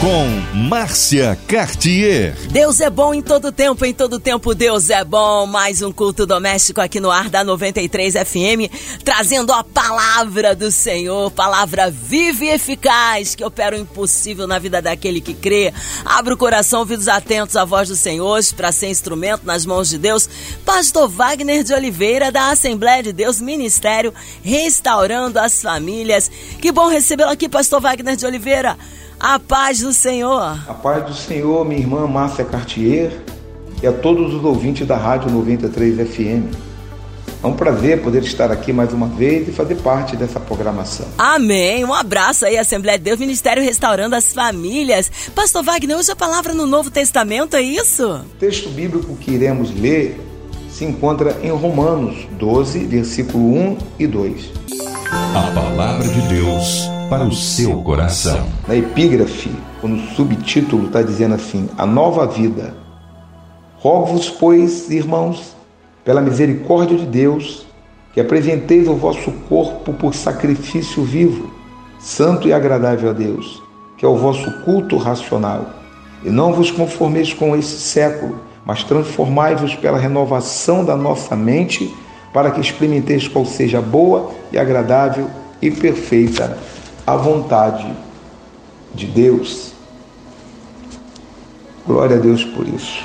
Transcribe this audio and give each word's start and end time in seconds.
com 0.00 0.26
Márcia 0.54 1.38
Cartier. 1.46 2.34
Deus 2.50 2.80
é 2.80 2.88
bom 2.88 3.12
em 3.12 3.20
todo 3.20 3.52
tempo, 3.52 3.84
em 3.84 3.92
todo 3.92 4.18
tempo 4.18 4.54
Deus 4.54 4.88
é 4.88 5.04
bom. 5.04 5.44
Mais 5.44 5.82
um 5.82 5.92
culto 5.92 6.24
doméstico 6.24 6.80
aqui 6.80 6.98
no 6.98 7.10
ar 7.10 7.28
da 7.28 7.44
93 7.44 8.14
FM, 8.14 8.72
trazendo 9.04 9.52
a 9.52 9.62
palavra 9.62 10.56
do 10.56 10.70
Senhor, 10.70 11.30
palavra 11.30 11.90
viva 11.90 12.46
e 12.46 12.48
eficaz 12.48 13.34
que 13.34 13.44
opera 13.44 13.76
o 13.76 13.78
impossível 13.78 14.46
na 14.46 14.58
vida 14.58 14.80
daquele 14.80 15.20
que 15.20 15.34
crê. 15.34 15.70
Abra 16.02 16.32
o 16.32 16.38
coração, 16.38 16.80
ouvidos 16.80 17.06
atentos 17.06 17.54
à 17.54 17.66
voz 17.66 17.90
do 17.90 17.96
Senhor, 17.96 18.40
para 18.56 18.72
ser 18.72 18.88
instrumento 18.88 19.42
nas 19.44 19.66
mãos 19.66 19.90
de 19.90 19.98
Deus. 19.98 20.26
Pastor 20.64 21.10
Wagner 21.10 21.62
de 21.62 21.74
Oliveira, 21.74 22.32
da 22.32 22.50
Assembleia 22.50 23.02
de 23.02 23.12
Deus 23.12 23.38
Ministério, 23.38 24.14
restaurando 24.42 25.38
as 25.38 25.60
famílias. 25.60 26.30
Que 26.58 26.72
bom 26.72 26.88
recebê-lo 26.88 27.30
aqui, 27.30 27.50
Pastor 27.50 27.82
Wagner 27.82 28.16
de 28.16 28.24
Oliveira. 28.24 28.78
A 29.20 29.38
paz 29.38 29.80
do 29.80 29.92
Senhor. 29.92 30.58
A 30.66 30.72
paz 30.72 31.04
do 31.04 31.12
Senhor, 31.12 31.62
minha 31.62 31.78
irmã 31.78 32.06
Márcia 32.06 32.42
Cartier 32.42 33.12
e 33.82 33.86
a 33.86 33.92
todos 33.92 34.32
os 34.32 34.42
ouvintes 34.42 34.86
da 34.86 34.96
Rádio 34.96 35.30
93 35.30 36.08
FM. 36.08 36.56
É 37.44 37.46
um 37.46 37.52
prazer 37.52 38.00
poder 38.00 38.22
estar 38.22 38.50
aqui 38.50 38.72
mais 38.72 38.94
uma 38.94 39.08
vez 39.08 39.46
e 39.46 39.52
fazer 39.52 39.74
parte 39.74 40.16
dessa 40.16 40.40
programação. 40.40 41.06
Amém. 41.18 41.84
Um 41.84 41.92
abraço 41.92 42.46
aí, 42.46 42.56
Assembleia 42.56 42.96
de 42.96 43.04
Deus, 43.04 43.18
Ministério 43.18 43.62
Restaurando 43.62 44.16
as 44.16 44.32
Famílias. 44.32 45.10
Pastor 45.34 45.62
Wagner, 45.62 45.98
hoje 45.98 46.10
a 46.10 46.16
palavra 46.16 46.54
no 46.54 46.66
Novo 46.66 46.90
Testamento, 46.90 47.56
é 47.56 47.62
isso? 47.62 48.10
O 48.10 48.38
texto 48.38 48.70
bíblico 48.70 49.14
que 49.16 49.32
iremos 49.32 49.70
ler 49.78 50.18
se 50.70 50.86
encontra 50.86 51.38
em 51.42 51.50
Romanos 51.50 52.26
12, 52.38 52.86
versículo 52.86 53.54
1 53.54 53.78
e 53.98 54.06
2. 54.06 54.50
A 55.10 55.52
palavra 55.54 56.08
de 56.08 56.20
Deus 56.22 56.99
para 57.10 57.24
o 57.24 57.32
seu 57.32 57.82
coração. 57.82 58.46
Na 58.68 58.76
epígrafe, 58.76 59.50
no 59.82 59.98
subtítulo, 60.14 60.86
está 60.86 61.02
dizendo 61.02 61.34
assim: 61.34 61.68
A 61.76 61.84
nova 61.84 62.24
vida. 62.24 62.72
Rogo-vos, 63.78 64.30
pois, 64.30 64.88
irmãos, 64.90 65.56
pela 66.04 66.20
misericórdia 66.20 66.96
de 66.96 67.06
Deus, 67.06 67.66
que 68.14 68.20
apresenteis 68.20 68.86
o 68.86 68.94
vosso 68.94 69.32
corpo 69.48 69.92
por 69.92 70.14
sacrifício 70.14 71.02
vivo, 71.02 71.50
santo 71.98 72.46
e 72.46 72.52
agradável 72.52 73.10
a 73.10 73.12
Deus, 73.12 73.60
que 73.98 74.06
é 74.06 74.08
o 74.08 74.16
vosso 74.16 74.48
culto 74.64 74.96
racional. 74.96 75.66
E 76.22 76.30
não 76.30 76.52
vos 76.52 76.70
conformeis 76.70 77.32
com 77.32 77.56
esse 77.56 77.80
século, 77.80 78.38
mas 78.64 78.84
transformai-vos 78.84 79.74
pela 79.74 79.98
renovação 79.98 80.84
da 80.84 80.94
nossa 80.94 81.34
mente, 81.34 81.92
para 82.32 82.52
que 82.52 82.60
experimenteis 82.60 83.26
qual 83.26 83.44
seja 83.44 83.78
a 83.78 83.82
boa 83.82 84.30
e 84.52 84.58
agradável 84.58 85.28
e 85.60 85.70
perfeita 85.70 86.56
a 87.06 87.16
vontade 87.16 87.90
de 88.94 89.06
Deus. 89.06 89.72
Glória 91.86 92.16
a 92.16 92.20
Deus 92.20 92.44
por 92.44 92.66
isso. 92.68 93.02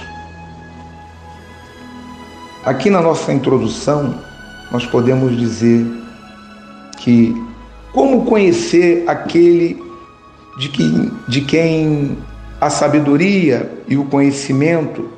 Aqui 2.65 2.89
na 2.89 3.01
nossa 3.01 3.31
introdução, 3.31 4.19
nós 4.71 4.85
podemos 4.85 5.37
dizer 5.37 5.85
que 6.97 7.35
como 7.93 8.25
conhecer 8.25 9.03
aquele 9.07 9.81
de, 10.57 10.69
que, 10.69 11.11
de 11.27 11.41
quem 11.41 12.17
a 12.59 12.69
sabedoria 12.69 13.71
e 13.87 13.97
o 13.97 14.05
conhecimento 14.05 15.09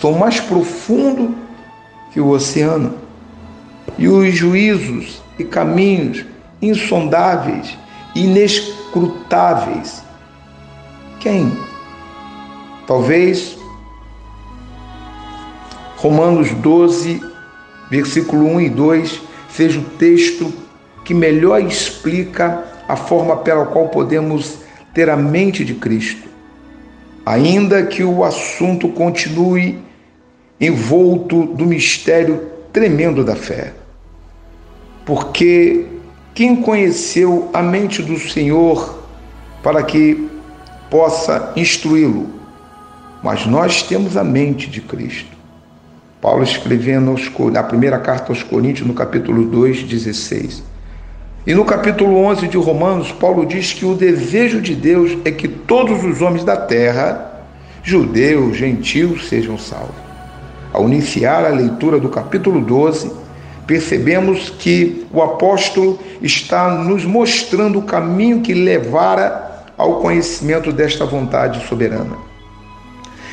são 0.00 0.12
mais 0.12 0.40
profundos 0.40 1.30
que 2.12 2.20
o 2.20 2.28
oceano, 2.28 2.94
e 3.98 4.08
os 4.08 4.34
juízos 4.34 5.22
e 5.38 5.44
caminhos 5.44 6.24
insondáveis 6.60 7.76
inescrutáveis. 8.16 10.02
Quem? 11.20 11.52
Talvez 12.86 13.58
Romanos 15.96 16.50
12, 16.52 17.20
versículo 17.90 18.46
1 18.46 18.60
e 18.60 18.68
2 18.70 19.22
seja 19.48 19.80
o 19.80 19.84
texto 19.84 20.52
que 21.04 21.14
melhor 21.14 21.60
explica 21.60 22.64
a 22.88 22.96
forma 22.96 23.36
pela 23.38 23.66
qual 23.66 23.88
podemos 23.88 24.58
ter 24.94 25.10
a 25.10 25.16
mente 25.16 25.64
de 25.64 25.74
Cristo. 25.74 26.28
Ainda 27.24 27.84
que 27.84 28.04
o 28.04 28.24
assunto 28.24 28.88
continue 28.88 29.82
envolto 30.60 31.44
do 31.46 31.66
mistério 31.66 32.50
tremendo 32.72 33.24
da 33.24 33.34
fé. 33.34 33.72
Porque 35.04 35.86
quem 36.36 36.54
conheceu 36.54 37.48
a 37.54 37.62
mente 37.62 38.02
do 38.02 38.18
Senhor 38.18 39.02
para 39.62 39.82
que 39.82 40.28
possa 40.90 41.54
instruí-lo? 41.56 42.28
Mas 43.22 43.46
nós 43.46 43.82
temos 43.82 44.18
a 44.18 44.22
mente 44.22 44.68
de 44.68 44.82
Cristo. 44.82 45.34
Paulo 46.20 46.44
escrevendo 46.44 47.10
aos, 47.10 47.32
na 47.50 47.62
primeira 47.62 47.98
carta 47.98 48.32
aos 48.32 48.42
Coríntios, 48.42 48.86
no 48.86 48.92
capítulo 48.92 49.46
2, 49.46 49.84
16. 49.84 50.62
E 51.46 51.54
no 51.54 51.64
capítulo 51.64 52.14
11 52.18 52.48
de 52.48 52.58
Romanos, 52.58 53.10
Paulo 53.12 53.46
diz 53.46 53.72
que 53.72 53.86
o 53.86 53.94
desejo 53.94 54.60
de 54.60 54.74
Deus 54.74 55.16
é 55.24 55.30
que 55.30 55.48
todos 55.48 56.04
os 56.04 56.20
homens 56.20 56.44
da 56.44 56.56
terra, 56.58 57.46
judeus, 57.82 58.58
gentios, 58.58 59.26
sejam 59.26 59.56
salvos. 59.56 59.96
Ao 60.70 60.86
iniciar 60.86 61.46
a 61.46 61.48
leitura 61.48 61.98
do 61.98 62.10
capítulo 62.10 62.60
12, 62.60 63.24
percebemos 63.66 64.50
que 64.50 65.06
o 65.12 65.20
apóstolo 65.20 65.98
está 66.22 66.68
nos 66.68 67.04
mostrando 67.04 67.78
o 67.78 67.82
caminho 67.82 68.40
que 68.40 68.54
levara 68.54 69.64
ao 69.76 70.00
conhecimento 70.00 70.72
desta 70.72 71.04
vontade 71.04 71.66
soberana. 71.66 72.16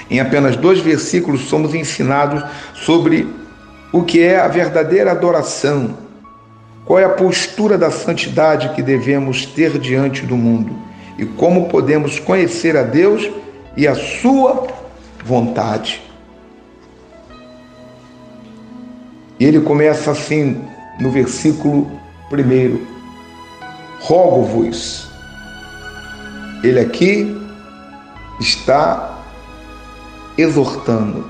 Em 0.09 0.19
apenas 0.19 0.55
dois 0.55 0.79
versículos, 0.79 1.41
somos 1.41 1.73
ensinados 1.73 2.43
sobre 2.73 3.27
o 3.91 4.03
que 4.03 4.21
é 4.21 4.39
a 4.39 4.47
verdadeira 4.47 5.11
adoração, 5.11 5.97
qual 6.83 6.99
é 6.99 7.05
a 7.05 7.09
postura 7.09 7.77
da 7.77 7.89
santidade 7.89 8.69
que 8.75 8.81
devemos 8.81 9.45
ter 9.45 9.77
diante 9.79 10.25
do 10.25 10.35
mundo 10.35 10.75
e 11.17 11.25
como 11.25 11.69
podemos 11.69 12.19
conhecer 12.19 12.75
a 12.75 12.83
Deus 12.83 13.29
e 13.77 13.87
a 13.87 13.95
Sua 13.95 14.67
vontade. 15.23 16.02
E 19.39 19.45
ele 19.45 19.61
começa 19.61 20.11
assim 20.11 20.61
no 20.99 21.09
versículo 21.09 21.89
1: 22.31 22.79
Rogo-vos. 24.01 25.07
Ele 26.63 26.79
aqui 26.79 27.35
está 28.39 29.19
exortando 30.37 31.25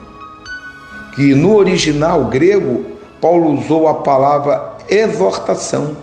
que 1.15 1.33
no 1.35 1.55
original 1.55 2.25
grego 2.25 2.85
Paulo 3.19 3.53
usou 3.53 3.87
a 3.87 3.95
palavra 3.95 4.73
exortação, 4.89 5.95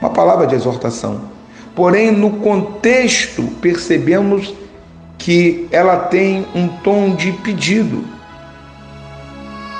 uma 0.00 0.10
palavra 0.10 0.46
de 0.46 0.54
exortação. 0.54 1.22
Porém, 1.74 2.10
no 2.10 2.38
contexto, 2.38 3.42
percebemos 3.60 4.54
que 5.18 5.68
ela 5.70 5.96
tem 5.96 6.46
um 6.54 6.68
tom 6.68 7.14
de 7.14 7.32
pedido 7.32 8.04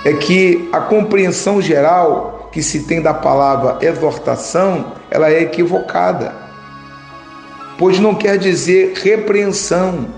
é 0.05 0.13
que 0.15 0.69
a 0.73 0.81
compreensão 0.81 1.61
geral 1.61 2.49
que 2.53 2.63
se 2.63 2.81
tem 2.81 3.01
da 3.01 3.15
palavra 3.15 3.79
exortação, 3.81 4.93
ela 5.11 5.31
é 5.31 5.43
equivocada. 5.43 6.35
Pois 7.79 7.99
não 7.99 8.15
quer 8.15 8.37
dizer 8.39 8.95
repreensão, 9.03 10.09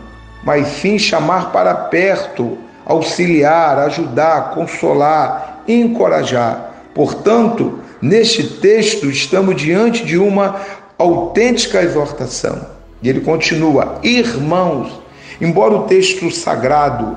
mas 0.42 0.66
sim 0.68 0.98
chamar 0.98 1.52
para 1.52 1.74
perto, 1.74 2.58
auxiliar, 2.84 3.78
ajudar, 3.80 4.50
consolar, 4.54 5.62
encorajar. 5.68 6.70
Portanto, 6.94 7.78
neste 8.00 8.44
texto 8.44 9.08
estamos 9.08 9.56
diante 9.56 10.04
de 10.04 10.18
uma 10.18 10.60
autêntica 10.98 11.82
exortação. 11.82 12.66
E 13.02 13.08
ele 13.08 13.20
continua: 13.20 13.98
Irmãos, 14.02 15.00
embora 15.40 15.74
o 15.74 15.82
texto 15.84 16.30
sagrado 16.30 17.16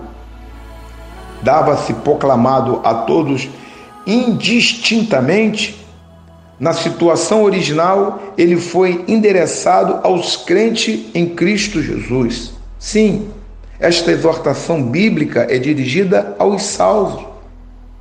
dava-se 1.46 1.94
proclamado 1.94 2.82
a 2.84 2.94
todos 2.96 3.48
indistintamente, 4.06 5.80
na 6.60 6.74
situação 6.74 7.44
original, 7.44 8.34
ele 8.38 8.58
foi 8.58 9.04
endereçado 9.08 10.00
aos 10.04 10.36
crentes 10.38 11.06
em 11.14 11.28
Cristo 11.28 11.82
Jesus. 11.82 12.54
Sim, 12.80 13.28
esta 13.80 14.12
exortação 14.12 14.82
bíblica 14.82 15.48
é 15.50 15.58
dirigida 15.60 16.36
aos 16.40 16.64
salvos, 16.64 17.26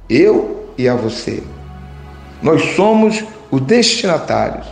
eu 0.09 0.69
e 0.79 0.89
a 0.89 0.95
você. 0.95 1.43
Nós 2.43 2.63
somos 2.75 3.25
os 3.51 3.61
destinatários. 3.61 4.67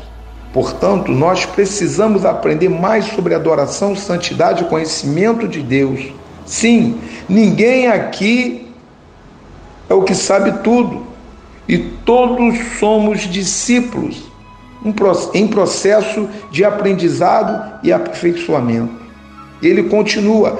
Portanto, 0.53 1.11
nós 1.11 1.47
precisamos 1.47 2.25
aprender 2.25 2.69
mais 2.69 3.07
sobre 3.07 3.35
adoração, 3.35 3.97
santidade 3.97 4.63
e 4.63 4.67
conhecimento 4.67 5.49
de 5.49 5.61
Deus. 5.61 6.13
Sim, 6.45 7.01
ninguém 7.29 7.89
aqui 7.89 8.62
é 9.93 9.95
o 9.95 10.03
que 10.03 10.15
sabe 10.15 10.63
tudo 10.65 11.07
e 11.69 11.77
todos 11.77 12.59
somos 12.79 13.21
discípulos 13.21 14.23
em 15.35 15.47
processo 15.47 16.29
de 16.51 16.65
aprendizado 16.65 17.79
e 17.83 17.93
aperfeiçoamento. 17.93 19.03
Ele 19.63 19.85
continua, 19.85 20.59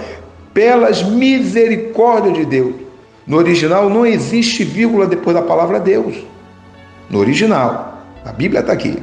pelas 0.53 1.03
misericórdias 1.03 2.35
de 2.35 2.45
Deus. 2.45 2.75
No 3.27 3.39
original 3.39 3.89
não 3.89 4.05
existe 4.05 4.65
vírgula 4.65 5.07
depois 5.07 5.35
da 5.35 5.43
palavra 5.43 5.81
Deus. 5.81 6.15
No 7.09 7.19
original, 7.19 8.05
a 8.25 8.33
Bíblia 8.33 8.61
está 8.61 8.75
aqui. 8.75 9.03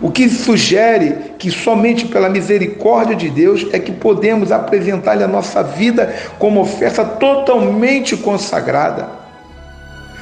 O 0.00 0.10
que 0.10 0.28
sugere 0.30 1.34
que 1.38 1.50
somente 1.50 2.06
pela 2.06 2.30
misericórdia 2.30 3.14
de 3.14 3.28
Deus 3.28 3.66
é 3.72 3.78
que 3.78 3.92
podemos 3.92 4.50
apresentar-lhe 4.50 5.22
a 5.22 5.28
nossa 5.28 5.62
vida 5.62 6.14
como 6.38 6.62
oferta 6.62 7.04
totalmente 7.04 8.16
consagrada. 8.16 9.25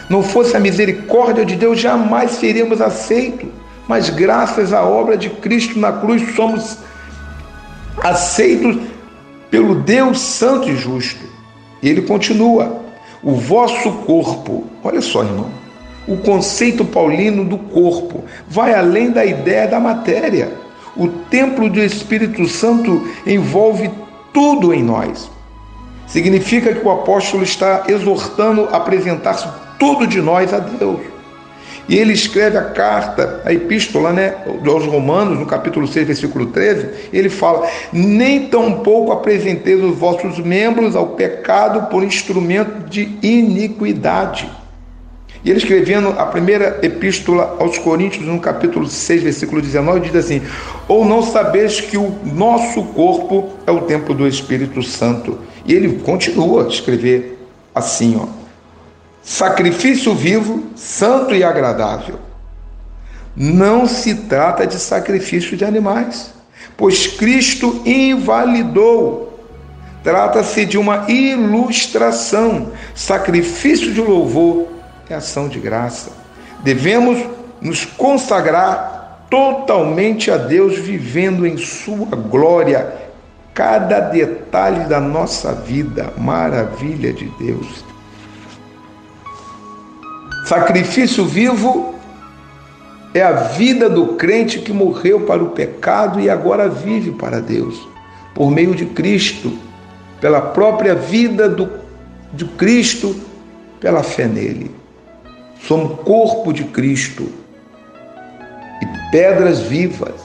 Não 0.09 0.23
fosse 0.23 0.57
a 0.57 0.61
misericórdia 0.61 1.45
de 1.45 1.57
Deus, 1.57 1.81
jamais 1.81 2.33
seríamos 2.33 2.81
aceitos. 2.81 3.49
Mas 3.89 4.09
graças 4.11 4.73
à 4.73 4.83
obra 4.83 5.17
de 5.17 5.29
Cristo 5.29 5.79
na 5.79 5.93
cruz, 5.93 6.35
somos 6.35 6.79
aceitos 8.03 8.79
pelo 9.51 9.75
Deus 9.75 10.19
Santo 10.21 10.69
e 10.69 10.77
Justo. 10.77 11.25
E 11.83 11.89
ele 11.89 12.03
continua: 12.03 12.81
o 13.23 13.35
vosso 13.35 13.91
corpo, 14.07 14.65
olha 14.83 15.01
só, 15.01 15.23
irmão, 15.23 15.51
o 16.07 16.17
conceito 16.19 16.85
paulino 16.85 17.45
do 17.45 17.57
corpo 17.57 18.25
vai 18.49 18.75
além 18.75 19.11
da 19.11 19.25
ideia 19.25 19.67
da 19.67 19.81
matéria. 19.81 20.53
O 20.97 21.09
templo 21.09 21.69
do 21.69 21.81
Espírito 21.81 22.47
Santo 22.47 23.09
envolve 23.27 23.91
tudo 24.33 24.73
em 24.73 24.83
nós. 24.83 25.31
Significa 26.07 26.75
que 26.75 26.87
o 26.87 26.91
apóstolo 26.91 27.43
está 27.43 27.85
exortando 27.89 28.69
a 28.71 28.77
apresentar-se 28.77 29.49
tudo 29.79 30.07
de 30.07 30.21
nós 30.21 30.53
a 30.53 30.59
Deus. 30.59 31.15
E 31.89 31.99
ele 31.99 32.15
escreve 32.15 32.57
a 32.57 32.65
carta, 32.65 33.43
a 33.45 33.53
epístola, 33.53 34.13
né, 34.13 34.35
aos 34.47 34.87
Romanos, 34.87 35.39
no 35.39 35.45
capítulo 35.45 35.87
6, 35.87 36.07
versículo 36.07 36.47
13, 36.47 37.11
ele 37.13 37.29
fala: 37.29 37.69
Nem 37.93 38.47
tampouco 38.49 39.13
apresenteis 39.13 39.83
os 39.83 39.97
vossos 39.97 40.39
membros 40.39 40.97
ao 40.97 41.09
pecado 41.09 41.91
por 41.91 42.03
instrumento 42.03 42.89
de 42.89 43.19
iniquidade. 43.23 44.51
E 45.45 45.51
ele 45.51 45.59
escrevendo 45.59 46.09
a 46.19 46.25
primeira 46.25 46.79
epístola 46.83 47.57
aos 47.61 47.77
Coríntios, 47.77 48.25
no 48.25 48.41
capítulo 48.41 48.87
6, 48.87 49.23
versículo 49.23 49.61
19, 49.61 50.01
diz 50.01 50.17
assim: 50.17 50.41
Ou 50.89 51.05
não 51.05 51.21
sabeis 51.21 51.83
que 51.83 51.99
o 51.99 52.19
nosso 52.25 52.83
corpo 52.83 53.51
é 53.67 53.71
o 53.71 53.83
templo 53.83 54.15
do 54.15 54.27
Espírito 54.27 54.83
Santo? 54.83 55.39
E 55.67 55.75
ele 55.75 55.99
continua 55.99 56.65
a 56.65 56.69
escrever 56.69 57.39
assim, 57.75 58.19
ó 58.19 58.44
sacrifício 59.25 60.15
vivo, 60.15 60.65
santo 60.77 61.35
e 61.35 61.43
agradável. 61.43 62.21
Não 63.35 63.87
se 63.87 64.15
trata 64.15 64.67
de 64.67 64.79
sacrifício 64.79 65.57
de 65.57 65.65
animais, 65.65 66.33
pois 66.77 67.07
Cristo 67.07 67.83
invalidou. 67.85 69.25
Trata-se 70.05 70.67
de 70.67 70.77
uma 70.77 71.11
ilustração. 71.11 72.73
Sacrifício 72.95 73.93
de 73.93 74.01
louvor 74.01 74.69
é 75.09 75.15
ação 75.15 75.49
de 75.49 75.59
graça. 75.59 76.13
Devemos 76.63 77.19
nos 77.61 77.87
consagrar 77.87 79.27
totalmente 79.31 80.31
a 80.31 80.37
Deus, 80.37 80.79
vivendo 80.79 81.47
em 81.47 81.57
Sua 81.57 82.15
glória 82.15 82.93
cada 83.55 84.01
detalhe 84.01 84.85
da 84.85 85.01
nossa 85.01 85.53
vida. 85.53 86.13
Maravilha 86.19 87.13
de 87.13 87.27
Deus. 87.39 87.94
Sacrifício 90.45 91.25
vivo 91.25 91.95
é 93.15 93.23
a 93.23 93.33
vida 93.33 93.89
do 93.89 94.09
crente 94.09 94.59
que 94.59 94.75
morreu 94.75 95.21
para 95.21 95.43
o 95.43 95.51
pecado 95.51 96.21
e 96.21 96.29
agora 96.29 96.69
vive 96.69 97.13
para 97.13 97.41
Deus, 97.41 97.89
por 98.35 98.51
meio 98.51 98.75
de 98.75 98.85
Cristo, 98.85 99.57
pela 100.21 100.43
própria 100.43 100.95
vida 100.95 101.49
do, 101.49 101.71
de 102.31 102.45
Cristo, 102.45 103.19
pela 103.81 104.03
fé 104.03 104.27
nele. 104.27 104.71
Somos 105.67 106.01
corpo 106.01 106.53
de 106.53 106.65
Cristo 106.65 107.27
e 108.83 109.11
pedras 109.11 109.61
vivas. 109.61 110.25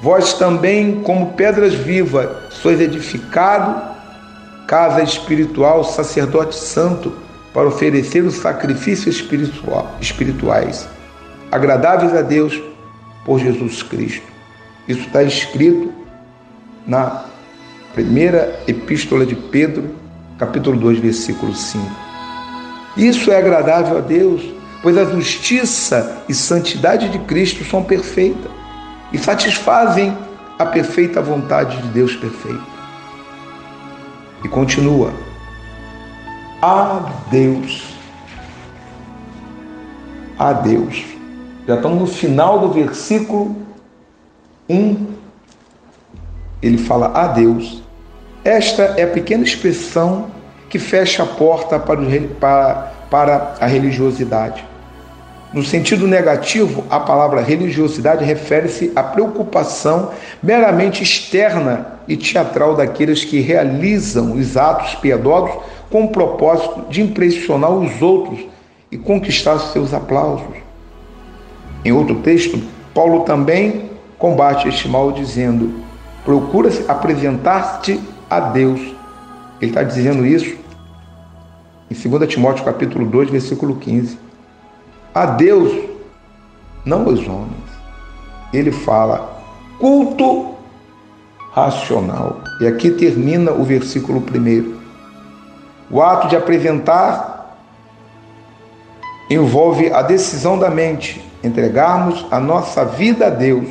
Vós 0.00 0.32
também, 0.32 1.02
como 1.02 1.32
pedras 1.34 1.74
vivas, 1.74 2.54
sois 2.54 2.80
edificado, 2.80 3.82
casa 4.66 5.02
espiritual, 5.02 5.84
sacerdote 5.84 6.56
santo 6.56 7.25
para 7.56 7.68
oferecer 7.68 8.22
os 8.22 8.34
sacrifícios 8.34 9.24
espirituais 9.98 10.86
agradáveis 11.50 12.14
a 12.14 12.20
Deus 12.20 12.62
por 13.24 13.40
Jesus 13.40 13.82
Cristo. 13.82 14.26
Isso 14.86 15.06
está 15.06 15.22
escrito 15.22 15.90
na 16.86 17.24
primeira 17.94 18.60
epístola 18.68 19.24
de 19.24 19.34
Pedro, 19.34 19.88
capítulo 20.38 20.78
2, 20.78 20.98
versículo 20.98 21.54
5. 21.54 21.82
Isso 22.94 23.32
é 23.32 23.38
agradável 23.38 23.96
a 23.96 24.00
Deus, 24.02 24.42
pois 24.82 24.98
a 24.98 25.06
justiça 25.06 26.24
e 26.28 26.34
santidade 26.34 27.08
de 27.08 27.20
Cristo 27.20 27.64
são 27.64 27.82
perfeitas 27.82 28.50
e 29.14 29.16
satisfazem 29.16 30.14
a 30.58 30.66
perfeita 30.66 31.22
vontade 31.22 31.80
de 31.80 31.88
Deus 31.88 32.14
perfeito. 32.16 32.66
E 34.44 34.48
continua: 34.48 35.10
a 36.60 37.12
Deus. 37.30 37.94
A 40.38 40.52
Deus. 40.52 41.04
Já 41.66 41.76
estamos 41.76 41.98
no 41.98 42.06
final 42.06 42.60
do 42.60 42.72
versículo 42.72 43.56
1. 44.68 45.14
Ele 46.62 46.78
fala 46.78 47.08
a 47.08 47.28
Deus. 47.28 47.82
Esta 48.44 48.82
é 48.96 49.02
a 49.02 49.08
pequena 49.08 49.44
expressão 49.44 50.28
que 50.68 50.78
fecha 50.78 51.22
a 51.22 51.26
porta 51.26 51.78
para, 51.78 52.00
para, 52.40 52.92
para 53.10 53.54
a 53.60 53.66
religiosidade. 53.66 54.64
No 55.52 55.62
sentido 55.62 56.06
negativo, 56.06 56.84
a 56.90 56.98
palavra 56.98 57.40
religiosidade 57.40 58.24
refere-se 58.24 58.92
à 58.96 59.02
preocupação 59.02 60.10
meramente 60.42 61.02
externa 61.02 61.98
e 62.08 62.16
teatral 62.16 62.74
daqueles 62.74 63.24
que 63.24 63.40
realizam 63.40 64.32
os 64.32 64.56
atos 64.56 64.96
piedosos 64.96 65.56
com 65.90 66.04
o 66.04 66.08
propósito 66.08 66.86
de 66.90 67.00
impressionar 67.00 67.70
os 67.70 68.02
outros 68.02 68.40
e 68.90 68.98
conquistar 68.98 69.58
seus 69.58 69.94
aplausos. 69.94 70.56
Em 71.84 71.92
outro 71.92 72.16
texto, 72.16 72.60
Paulo 72.92 73.20
também 73.20 73.90
combate 74.18 74.68
este 74.68 74.88
mal 74.88 75.12
dizendo: 75.12 75.80
procura 76.24 76.70
apresentar-te 76.88 78.00
a 78.28 78.40
Deus. 78.40 78.80
Ele 79.60 79.70
está 79.70 79.82
dizendo 79.82 80.26
isso 80.26 80.56
em 81.88 82.08
2 82.08 82.28
Timóteo 82.28 82.64
capítulo 82.64 83.06
2, 83.06 83.30
versículo 83.30 83.76
15. 83.76 84.25
A 85.16 85.24
Deus, 85.24 85.72
não 86.84 87.06
aos 87.06 87.26
homens. 87.26 87.64
Ele 88.52 88.70
fala 88.70 89.40
culto 89.78 90.54
racional. 91.52 92.42
E 92.60 92.66
aqui 92.66 92.90
termina 92.90 93.50
o 93.50 93.64
versículo 93.64 94.20
primeiro. 94.20 94.78
O 95.90 96.02
ato 96.02 96.28
de 96.28 96.36
apresentar 96.36 97.56
envolve 99.30 99.90
a 99.90 100.02
decisão 100.02 100.58
da 100.58 100.68
mente, 100.68 101.24
entregarmos 101.42 102.26
a 102.30 102.38
nossa 102.38 102.84
vida 102.84 103.28
a 103.28 103.30
Deus, 103.30 103.68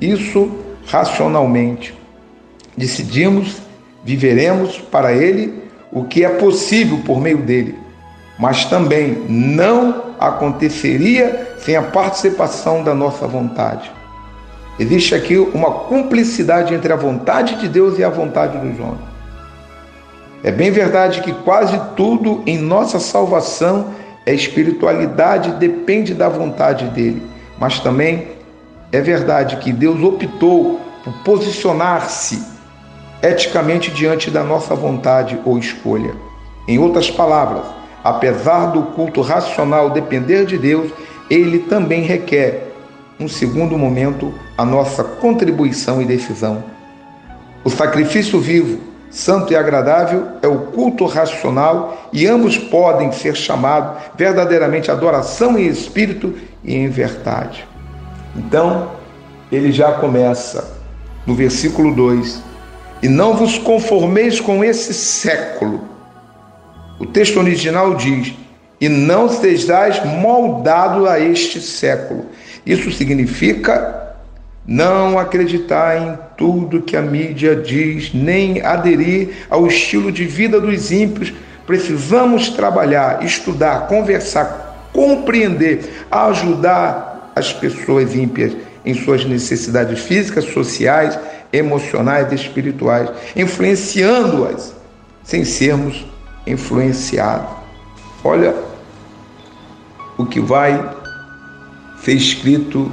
isso 0.00 0.52
racionalmente. 0.86 1.98
Decidimos, 2.76 3.60
viveremos 4.04 4.78
para 4.78 5.12
Ele 5.12 5.64
o 5.90 6.04
que 6.04 6.24
é 6.24 6.28
possível 6.28 7.00
por 7.04 7.20
meio 7.20 7.38
dele, 7.38 7.76
mas 8.38 8.66
também 8.66 9.24
não 9.28 10.05
aconteceria 10.28 11.54
sem 11.58 11.76
a 11.76 11.82
participação 11.82 12.82
da 12.82 12.94
nossa 12.94 13.26
vontade. 13.26 13.90
Existe 14.78 15.14
aqui 15.14 15.38
uma 15.38 15.70
cumplicidade 15.70 16.74
entre 16.74 16.92
a 16.92 16.96
vontade 16.96 17.56
de 17.56 17.68
Deus 17.68 17.98
e 17.98 18.04
a 18.04 18.10
vontade 18.10 18.58
dos 18.58 18.78
homens. 18.78 19.16
É 20.44 20.50
bem 20.50 20.70
verdade 20.70 21.22
que 21.22 21.32
quase 21.32 21.80
tudo 21.96 22.42
em 22.46 22.58
nossa 22.58 23.00
salvação 23.00 23.88
é 24.26 24.34
espiritualidade, 24.34 25.52
depende 25.52 26.12
da 26.12 26.28
vontade 26.28 26.86
dele. 26.86 27.22
Mas 27.58 27.80
também 27.80 28.28
é 28.92 29.00
verdade 29.00 29.56
que 29.56 29.72
Deus 29.72 30.02
optou 30.02 30.80
por 31.02 31.12
posicionar-se 31.24 32.42
eticamente 33.22 33.90
diante 33.90 34.30
da 34.30 34.44
nossa 34.44 34.74
vontade 34.74 35.40
ou 35.44 35.58
escolha. 35.58 36.14
Em 36.68 36.78
outras 36.78 37.10
palavras, 37.10 37.64
apesar 38.08 38.66
do 38.66 38.82
culto 38.82 39.20
racional 39.20 39.90
depender 39.90 40.46
de 40.46 40.56
Deus, 40.56 40.92
ele 41.28 41.58
também 41.60 42.02
requer, 42.02 42.72
um 43.18 43.28
segundo 43.28 43.76
momento, 43.76 44.32
a 44.56 44.64
nossa 44.64 45.02
contribuição 45.02 46.00
e 46.00 46.04
decisão. 46.04 46.62
O 47.64 47.70
sacrifício 47.70 48.38
vivo 48.38 48.78
santo 49.10 49.52
e 49.52 49.56
agradável 49.56 50.28
é 50.42 50.46
o 50.46 50.58
culto 50.66 51.06
racional 51.06 52.08
e 52.12 52.26
ambos 52.26 52.58
podem 52.58 53.10
ser 53.12 53.34
chamados 53.34 54.02
verdadeiramente 54.16 54.90
adoração 54.90 55.58
em 55.58 55.66
espírito 55.66 56.34
e 56.62 56.76
em 56.76 56.88
verdade. 56.88 57.66
Então, 58.36 58.92
ele 59.50 59.72
já 59.72 59.92
começa 59.92 60.76
no 61.26 61.34
versículo 61.34 61.94
2: 61.94 62.42
E 63.02 63.08
não 63.08 63.34
vos 63.34 63.58
conformeis 63.58 64.38
com 64.38 64.62
esse 64.62 64.92
século. 64.92 65.95
O 66.98 67.04
texto 67.04 67.38
original 67.38 67.94
diz: 67.94 68.32
E 68.80 68.88
não 68.88 69.28
sejais 69.28 70.02
moldado 70.04 71.06
a 71.06 71.20
este 71.20 71.60
século. 71.60 72.26
Isso 72.64 72.90
significa 72.90 74.14
não 74.66 75.18
acreditar 75.18 75.96
em 75.96 76.18
tudo 76.36 76.82
que 76.82 76.96
a 76.96 77.02
mídia 77.02 77.54
diz, 77.54 78.12
nem 78.12 78.60
aderir 78.62 79.46
ao 79.48 79.66
estilo 79.66 80.10
de 80.10 80.24
vida 80.24 80.60
dos 80.60 80.90
ímpios. 80.90 81.32
Precisamos 81.66 82.50
trabalhar, 82.50 83.24
estudar, 83.24 83.86
conversar, 83.88 84.90
compreender, 84.92 86.06
ajudar 86.10 87.32
as 87.36 87.52
pessoas 87.52 88.14
ímpias 88.14 88.52
em 88.84 88.94
suas 88.94 89.24
necessidades 89.24 90.00
físicas, 90.00 90.44
sociais, 90.44 91.18
emocionais 91.52 92.30
e 92.32 92.34
espirituais, 92.34 93.10
influenciando-as 93.36 94.74
sem 95.24 95.44
sermos 95.44 96.06
influenciados. 96.46 97.48
Olha 98.22 98.54
o 100.16 100.24
que 100.24 100.40
vai 100.40 100.96
ser 102.02 102.14
escrito 102.14 102.90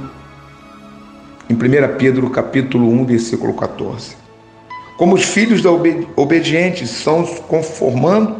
em 1.48 1.54
1 1.54 1.58
Pedro 1.98 2.30
capítulo 2.30 2.88
1, 2.90 3.04
versículo 3.04 3.54
14. 3.54 4.16
Como 4.96 5.14
os 5.14 5.24
filhos 5.24 5.62
da 5.62 5.70
obedi 5.70 6.06
obedientes 6.16 6.90
são 6.90 7.24
conformando, 7.24 8.36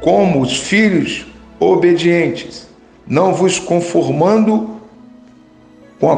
como 0.00 0.40
os 0.40 0.56
filhos 0.56 1.26
obedientes, 1.58 2.68
não 3.06 3.34
vos 3.34 3.58
conformando 3.58 4.80
com 5.98 6.10
a 6.10 6.16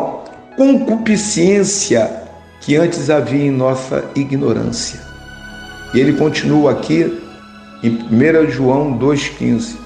concupiscência 0.57 2.23
que 2.61 2.77
antes 2.77 3.11
havia 3.11 3.47
em 3.47 3.51
nossa 3.51 4.05
ignorância. 4.15 5.01
E 5.93 6.01
ele 6.01 6.15
continua 6.15 6.73
aqui 6.73 7.24
em 7.85 7.91
1 7.91 8.51
João 8.51 8.99
2,15. 8.99 9.77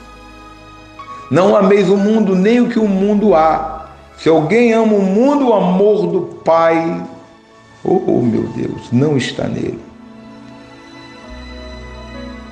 Não 1.31 1.57
ameis 1.57 1.91
o 1.91 1.97
mundo 1.97 2.37
nem 2.37 2.61
o 2.61 2.69
que 2.69 2.79
o 2.79 2.87
mundo 2.87 3.35
há. 3.35 3.89
Se 4.17 4.29
alguém 4.29 4.73
ama 4.73 4.95
o 4.95 5.03
mundo, 5.03 5.49
o 5.49 5.53
amor 5.53 6.07
do 6.07 6.21
Pai, 6.45 7.03
oh 7.85 8.23
meu 8.23 8.45
Deus, 8.55 8.91
não 8.93 9.17
está 9.17 9.45
nele. 9.49 9.81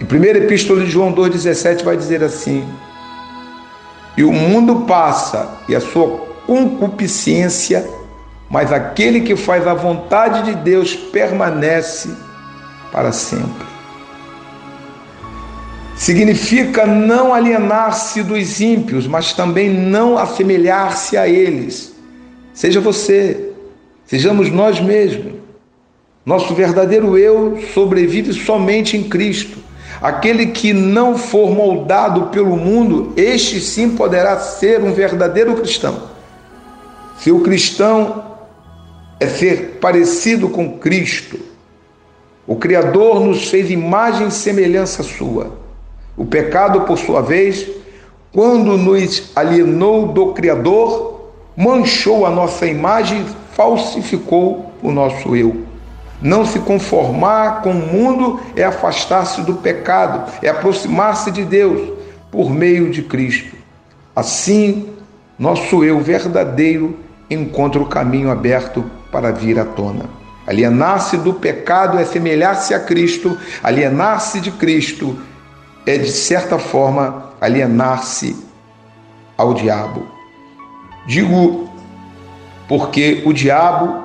Em 0.00 0.05
1 0.05 0.25
Epístola 0.45 0.85
de 0.85 0.91
João 0.91 1.12
2,17 1.15 1.85
vai 1.85 1.97
dizer 1.97 2.23
assim: 2.25 2.67
E 4.17 4.25
o 4.25 4.33
mundo 4.33 4.85
passa 4.87 5.59
e 5.69 5.76
a 5.76 5.81
sua 5.81 6.26
concupiscência, 6.47 7.88
mas 8.50 8.73
aquele 8.73 9.21
que 9.21 9.37
faz 9.37 9.67
a 9.67 9.75
vontade 9.75 10.43
de 10.43 10.55
Deus 10.57 10.95
permanece 10.95 12.11
para 12.93 13.12
sempre 13.12 13.75
significa 15.97 16.87
não 16.87 17.33
alienar-se 17.33 18.23
dos 18.23 18.61
ímpios, 18.61 19.07
mas 19.07 19.33
também 19.33 19.71
não 19.71 20.19
assemelhar-se 20.19 21.17
a 21.17 21.26
eles. 21.26 21.95
Seja 22.53 22.81
você, 22.81 23.53
sejamos 24.05 24.50
nós 24.50 24.79
mesmos. 24.79 25.33
Nosso 26.25 26.55
verdadeiro 26.55 27.17
eu 27.17 27.59
sobrevive 27.73 28.33
somente 28.33 28.97
em 28.97 29.05
Cristo. 29.05 29.59
Aquele 30.00 30.47
que 30.47 30.75
não 30.75 31.17
for 31.17 31.50
moldado 31.50 32.26
pelo 32.26 32.57
mundo, 32.57 33.15
este 33.17 33.61
sim 33.61 33.97
poderá 33.97 34.38
ser 34.38 34.83
um 34.83 34.93
verdadeiro 34.93 35.57
cristão. 35.57 36.11
Se 37.19 37.33
o 37.33 37.41
cristão 37.41 38.37
é 39.19 39.26
ser 39.26 39.79
parecido 39.81 40.50
com 40.50 40.79
Cristo, 40.79 41.38
o 42.47 42.57
Criador 42.57 43.21
nos 43.21 43.49
fez 43.49 43.71
imagem 43.71 44.29
e 44.29 44.31
semelhança 44.31 45.03
sua. 45.03 45.65
O 46.16 46.25
pecado, 46.25 46.82
por 46.82 46.99
sua 46.99 47.20
vez, 47.20 47.68
quando 48.32 48.76
nos 48.76 49.30
alienou 49.37 50.08
do 50.08 50.32
Criador, 50.32 51.30
manchou 51.56 52.25
a 52.26 52.30
nossa 52.30 52.66
imagem 52.66 53.25
falsificou 53.56 54.70
o 54.82 54.92
nosso 54.92 55.35
eu. 55.35 55.64
Não 56.20 56.44
se 56.44 56.58
conformar 56.58 57.62
com 57.62 57.70
o 57.70 57.75
mundo 57.75 58.40
é 58.54 58.62
afastar-se 58.62 59.40
do 59.42 59.54
pecado, 59.54 60.30
é 60.42 60.49
aproximar-se 60.49 61.30
de 61.30 61.44
Deus 61.44 61.92
por 62.30 62.50
meio 62.50 62.90
de 62.90 63.02
Cristo. 63.02 63.56
Assim, 64.14 64.90
nosso 65.38 65.85
eu 65.85 66.00
verdadeiro 66.00 66.99
encontra 67.30 67.80
o 67.80 67.87
caminho 67.87 68.30
aberto 68.30 68.85
para 69.11 69.32
vir 69.32 69.58
à 69.58 69.64
tona. 69.64 70.04
Alienar-se 70.46 71.16
do 71.16 71.35
pecado 71.35 71.99
é 71.99 72.04
semelhar-se 72.04 72.73
a 72.73 72.80
Cristo, 72.80 73.37
alienar-se 73.62 74.40
de 74.40 74.50
Cristo 74.50 75.16
é, 75.87 75.97
de 75.97 76.11
certa 76.11 76.59
forma, 76.59 77.33
alienar-se 77.40 78.45
ao 79.38 79.55
diabo. 79.55 80.07
Digo 81.07 81.71
porque 82.69 83.23
o 83.25 83.33
diabo 83.33 84.05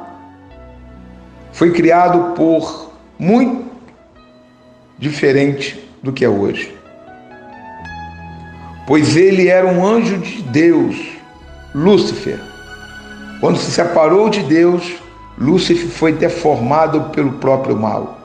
foi 1.52 1.72
criado 1.72 2.36
por 2.36 2.92
muito 3.18 3.66
diferente 4.98 5.90
do 6.04 6.14
que 6.14 6.24
é 6.24 6.30
hoje. 6.30 6.78
Pois 8.86 9.16
ele 9.16 9.48
era 9.48 9.66
um 9.66 9.86
anjo 9.86 10.18
de 10.20 10.44
Deus, 10.44 10.96
Lúcifer. 11.74 12.40
Quando 13.40 13.58
se 13.58 13.72
separou 13.72 14.30
de 14.30 14.44
Deus, 14.44 14.94
Lúcifer 15.38 15.90
foi 15.90 16.14
deformado 16.14 17.10
pelo 17.10 17.34
próprio 17.34 17.76
mal 17.76 18.20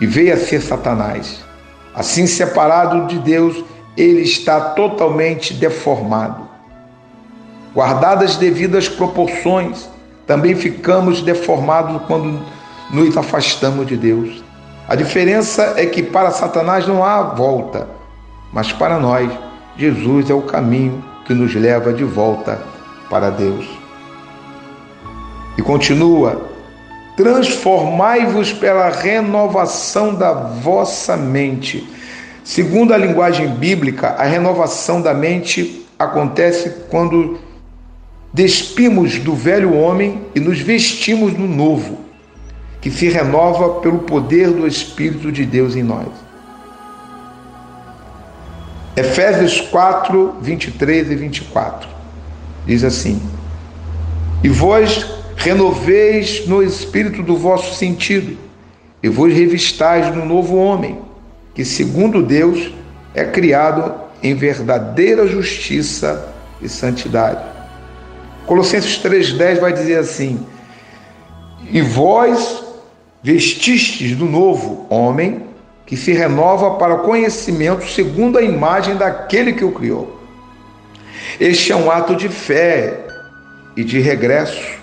e 0.00 0.06
veio 0.06 0.34
a 0.34 0.36
ser 0.36 0.60
Satanás. 0.60 1.45
Assim, 1.96 2.26
separado 2.26 3.06
de 3.06 3.18
Deus, 3.18 3.64
ele 3.96 4.20
está 4.20 4.60
totalmente 4.60 5.54
deformado. 5.54 6.46
Guardadas 7.74 8.36
devidas 8.36 8.86
proporções, 8.86 9.88
também 10.26 10.54
ficamos 10.54 11.22
deformados 11.22 12.02
quando 12.06 12.38
nos 12.90 13.16
afastamos 13.16 13.86
de 13.86 13.96
Deus. 13.96 14.44
A 14.86 14.94
diferença 14.94 15.74
é 15.76 15.86
que 15.86 16.02
para 16.02 16.30
Satanás 16.30 16.86
não 16.86 17.02
há 17.02 17.22
volta, 17.22 17.88
mas 18.52 18.70
para 18.72 18.98
nós, 18.98 19.30
Jesus 19.76 20.28
é 20.28 20.34
o 20.34 20.42
caminho 20.42 21.02
que 21.26 21.32
nos 21.32 21.54
leva 21.54 21.92
de 21.92 22.04
volta 22.04 22.60
para 23.08 23.30
Deus. 23.30 23.66
E 25.56 25.62
continua: 25.62 26.55
transformai-vos 27.16 28.52
pela 28.52 28.90
renovação 28.90 30.14
da 30.14 30.32
vossa 30.32 31.16
mente. 31.16 31.88
Segundo 32.44 32.92
a 32.92 32.98
linguagem 32.98 33.48
bíblica, 33.48 34.08
a 34.10 34.24
renovação 34.24 35.00
da 35.00 35.14
mente 35.14 35.86
acontece 35.98 36.84
quando 36.90 37.38
despimos 38.32 39.18
do 39.18 39.34
velho 39.34 39.74
homem 39.74 40.26
e 40.34 40.40
nos 40.40 40.60
vestimos 40.60 41.32
do 41.32 41.46
novo, 41.46 42.00
que 42.80 42.90
se 42.90 43.08
renova 43.08 43.80
pelo 43.80 44.00
poder 44.00 44.50
do 44.50 44.66
Espírito 44.66 45.32
de 45.32 45.46
Deus 45.46 45.74
em 45.74 45.82
nós. 45.82 46.08
Efésios 48.94 49.60
4, 49.60 50.36
23 50.40 51.10
e 51.10 51.16
24 51.16 51.88
diz 52.66 52.84
assim: 52.84 53.20
E 54.42 54.48
vós 54.48 55.06
renoveis 55.36 56.46
no 56.46 56.62
espírito 56.62 57.22
do 57.22 57.36
vosso 57.36 57.74
sentido, 57.74 58.36
e 59.02 59.08
vos 59.08 59.32
revistais 59.32 60.14
no 60.14 60.24
novo 60.24 60.56
homem, 60.56 60.98
que, 61.54 61.64
segundo 61.64 62.22
Deus, 62.22 62.72
é 63.14 63.24
criado 63.24 63.94
em 64.22 64.34
verdadeira 64.34 65.26
justiça 65.26 66.34
e 66.60 66.68
santidade. 66.68 67.44
Colossenses 68.46 68.98
3,10 68.98 69.60
vai 69.60 69.72
dizer 69.72 69.98
assim: 69.98 70.44
E 71.70 71.80
vós 71.82 72.64
vestistes 73.22 74.16
do 74.16 74.24
novo 74.24 74.86
homem, 74.88 75.42
que 75.84 75.96
se 75.96 76.12
renova 76.12 76.72
para 76.76 76.94
o 76.94 76.98
conhecimento 77.00 77.86
segundo 77.88 78.38
a 78.38 78.42
imagem 78.42 78.96
daquele 78.96 79.52
que 79.52 79.64
o 79.64 79.72
criou. 79.72 80.20
Este 81.38 81.70
é 81.72 81.76
um 81.76 81.90
ato 81.90 82.16
de 82.16 82.28
fé 82.28 83.06
e 83.76 83.84
de 83.84 84.00
regresso 84.00 84.75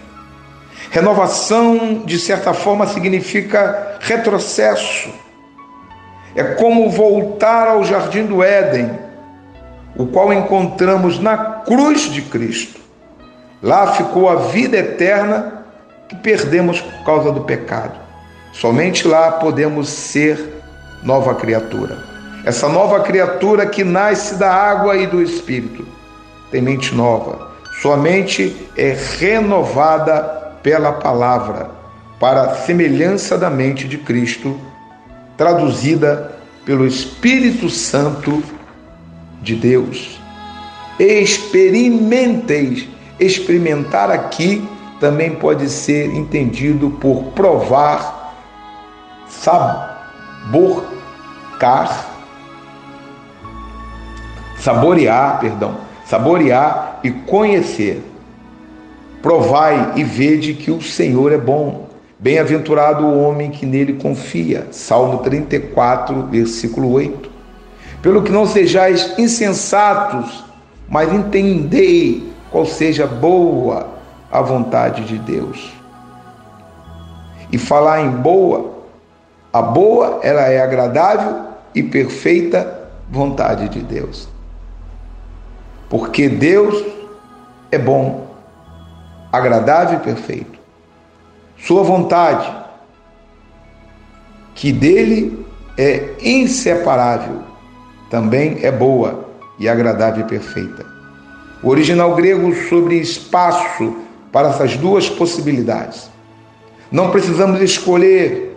Renovação, 0.94 2.04
de 2.06 2.20
certa 2.20 2.54
forma, 2.54 2.86
significa 2.86 3.98
retrocesso. 4.00 5.10
É 6.36 6.44
como 6.44 6.88
voltar 6.92 7.68
ao 7.68 7.84
jardim 7.84 8.28
do 8.28 8.44
Éden, 8.44 8.92
o 9.98 10.06
qual 10.06 10.32
encontramos 10.32 11.18
na 11.20 11.36
cruz 11.36 12.02
de 12.02 12.22
Cristo. 12.22 12.80
Lá 13.60 13.94
ficou 13.94 14.30
a 14.30 14.36
vida 14.36 14.78
eterna 14.78 15.66
que 16.08 16.16
perdemos 16.18 16.80
por 16.80 17.04
causa 17.04 17.32
do 17.32 17.42
pecado. 17.42 17.96
Somente 18.52 19.08
lá 19.08 19.32
podemos 19.32 19.90
ser 19.90 20.62
nova 21.02 21.34
criatura. 21.34 21.98
Essa 22.46 22.70
nova 22.70 23.00
criatura 23.00 23.66
que 23.66 23.84
nasce 23.84 24.36
da 24.36 24.54
água 24.54 24.96
e 24.96 25.08
do 25.08 25.24
Espírito 25.24 25.88
tem 26.52 26.62
mente 26.62 26.94
nova. 26.94 27.52
Sua 27.82 27.98
mente 27.98 28.70
é 28.78 28.96
renovada 29.18 30.43
pela 30.64 30.94
palavra, 30.94 31.70
para 32.20 32.42
a 32.44 32.56
semelhança 32.56 33.38
da 33.38 33.50
mente 33.50 33.88
de 33.88 33.98
Cristo, 33.98 34.58
traduzida 35.38 36.40
pelo 36.66 36.88
Espírito 36.88 37.70
Santo 37.70 38.42
de 39.42 39.56
Deus. 39.56 40.20
Experimenteis. 40.98 42.88
Experimentar 43.20 44.10
aqui 44.10 44.68
também 45.00 45.36
pode 45.36 45.70
ser 45.70 46.08
entendido 46.16 46.90
por 46.92 47.26
provar, 47.36 48.34
saborcar, 49.28 50.88
saborear, 54.58 55.40
perdão, 55.40 55.78
saborear 56.06 57.00
e 57.04 57.12
conhecer. 57.12 58.13
Provai 59.24 59.94
e 59.96 60.04
vede 60.04 60.54
que 60.54 60.70
o 60.70 60.82
Senhor 60.82 61.32
é 61.32 61.38
bom. 61.38 61.88
Bem-aventurado 62.20 63.06
o 63.06 63.24
homem 63.24 63.52
que 63.52 63.66
nele 63.66 63.94
confia. 63.94 64.68
Salmo 64.70 65.20
34, 65.20 66.24
versículo 66.24 66.92
8. 66.92 67.32
Pelo 68.02 68.22
que 68.22 68.34
não 68.34 68.46
sejais 68.46 69.18
insensatos, 69.18 70.44
mas 70.90 71.14
entendei 71.14 72.34
qual 72.52 72.66
seja 72.66 73.08
boa 73.08 73.88
a 74.30 74.42
vontade 74.42 75.06
de 75.06 75.18
Deus. 75.18 75.72
E 77.50 77.58
falar 77.58 78.02
em 78.02 78.10
boa, 78.10 78.74
a 79.54 79.62
boa 79.62 80.20
ela 80.22 80.42
é 80.42 80.62
agradável 80.62 81.46
e 81.74 81.82
perfeita 81.82 82.90
vontade 83.10 83.70
de 83.70 83.80
Deus. 83.80 84.28
Porque 85.90 86.28
Deus 86.28 86.84
é 87.72 87.78
bom, 87.78 88.23
agradável 89.34 89.98
e 89.98 90.02
perfeito. 90.02 90.60
Sua 91.58 91.82
vontade, 91.82 92.54
que 94.54 94.72
dele 94.72 95.44
é 95.76 96.12
inseparável, 96.22 97.42
também 98.12 98.60
é 98.62 98.72
boa 98.72 99.26
e 99.58 99.68
agradável 99.68 100.24
e 100.24 100.30
perfeita. 100.30 100.86
O 101.64 101.70
original 101.70 102.14
grego 102.14 102.54
sobre 102.70 102.98
espaço 103.00 103.96
para 104.32 104.50
essas 104.50 104.78
duas 104.78 105.10
possibilidades. 105.10 106.12
Não 106.92 107.10
precisamos 107.10 107.60
escolher 107.60 108.56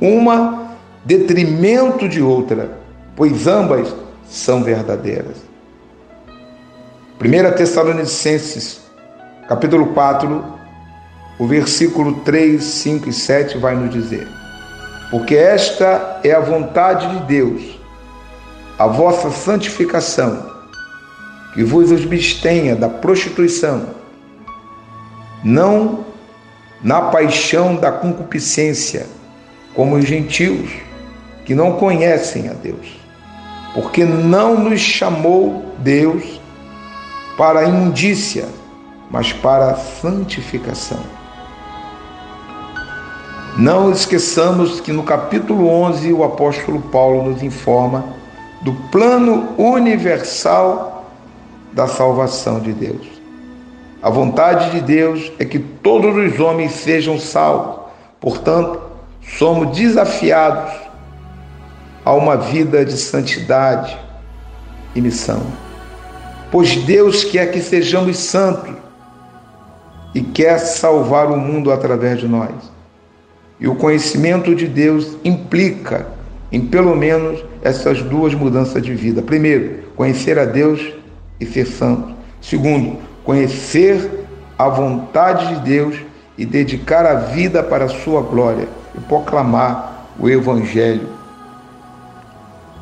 uma 0.00 0.76
detrimento 1.02 2.06
de 2.06 2.20
outra, 2.20 2.78
pois 3.16 3.46
ambas 3.46 3.94
são 4.28 4.62
verdadeiras. 4.62 5.36
1 7.18 7.56
Tessalonicenses, 7.56 8.79
capítulo 9.50 9.86
4, 9.86 10.44
o 11.36 11.44
versículo 11.44 12.20
3, 12.20 12.62
5 12.62 13.08
e 13.08 13.12
7 13.12 13.58
vai 13.58 13.74
nos 13.74 13.90
dizer: 13.90 14.28
Porque 15.10 15.34
esta 15.34 16.20
é 16.22 16.30
a 16.30 16.38
vontade 16.38 17.08
de 17.08 17.24
Deus, 17.24 17.60
a 18.78 18.86
vossa 18.86 19.28
santificação, 19.28 20.48
que 21.52 21.64
vos 21.64 21.90
abstenha 21.90 22.76
da 22.76 22.88
prostituição, 22.88 23.86
não 25.42 26.04
na 26.80 27.00
paixão 27.00 27.74
da 27.74 27.90
concupiscência, 27.90 29.04
como 29.74 29.96
os 29.96 30.04
gentios 30.04 30.70
que 31.44 31.56
não 31.56 31.72
conhecem 31.72 32.48
a 32.48 32.52
Deus, 32.52 33.00
porque 33.74 34.04
não 34.04 34.56
nos 34.56 34.80
chamou 34.80 35.74
Deus 35.80 36.40
para 37.36 37.60
a 37.60 37.64
imundícia, 37.64 38.59
mas 39.10 39.32
para 39.32 39.72
a 39.72 39.76
santificação. 39.76 41.00
Não 43.58 43.90
esqueçamos 43.90 44.80
que 44.80 44.92
no 44.92 45.02
capítulo 45.02 45.68
11 45.68 46.12
o 46.12 46.22
apóstolo 46.22 46.80
Paulo 46.80 47.30
nos 47.30 47.42
informa 47.42 48.04
do 48.62 48.72
plano 48.90 49.48
universal 49.58 51.04
da 51.72 51.86
salvação 51.86 52.60
de 52.60 52.72
Deus. 52.72 53.06
A 54.02 54.08
vontade 54.08 54.70
de 54.70 54.80
Deus 54.80 55.32
é 55.38 55.44
que 55.44 55.58
todos 55.58 56.16
os 56.16 56.40
homens 56.40 56.72
sejam 56.72 57.18
salvos. 57.18 57.80
Portanto, 58.20 58.80
somos 59.36 59.76
desafiados 59.76 60.72
a 62.04 62.14
uma 62.14 62.36
vida 62.36 62.84
de 62.84 62.96
santidade 62.96 63.98
e 64.94 65.00
missão. 65.00 65.42
Pois 66.50 66.76
Deus 66.76 67.24
quer 67.24 67.50
que 67.50 67.60
sejamos 67.60 68.16
santos 68.16 68.74
e 70.14 70.20
quer 70.20 70.58
salvar 70.58 71.30
o 71.30 71.36
mundo 71.36 71.72
através 71.72 72.18
de 72.18 72.28
nós. 72.28 72.50
E 73.58 73.68
o 73.68 73.74
conhecimento 73.74 74.54
de 74.54 74.66
Deus 74.66 75.16
implica 75.24 76.06
em 76.50 76.60
pelo 76.60 76.96
menos 76.96 77.44
essas 77.62 78.02
duas 78.02 78.34
mudanças 78.34 78.82
de 78.82 78.94
vida. 78.94 79.22
Primeiro, 79.22 79.84
conhecer 79.94 80.38
a 80.38 80.44
Deus 80.44 80.92
e 81.38 81.46
ser 81.46 81.66
santo. 81.66 82.14
Segundo, 82.40 82.98
conhecer 83.24 84.26
a 84.58 84.68
vontade 84.68 85.54
de 85.54 85.60
Deus 85.60 85.96
e 86.36 86.44
dedicar 86.44 87.06
a 87.06 87.14
vida 87.14 87.62
para 87.62 87.84
a 87.84 87.88
sua 87.88 88.22
glória 88.22 88.68
e 88.96 89.00
proclamar 89.00 90.08
o 90.18 90.28
evangelho 90.28 91.08